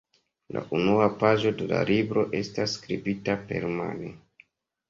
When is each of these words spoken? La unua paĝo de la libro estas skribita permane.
La 0.55 0.61
unua 0.77 1.09
paĝo 1.23 1.51
de 1.59 1.67
la 1.73 1.81
libro 1.91 2.25
estas 2.41 2.73
skribita 2.79 3.37
permane. 3.53 4.11